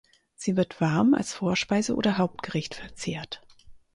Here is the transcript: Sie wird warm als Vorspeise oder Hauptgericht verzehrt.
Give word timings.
Sie 0.33 0.57
wird 0.57 0.81
warm 0.81 1.13
als 1.13 1.31
Vorspeise 1.35 1.93
oder 1.93 2.17
Hauptgericht 2.17 2.73
verzehrt. 2.73 3.43